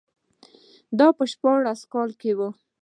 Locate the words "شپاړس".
1.31-1.77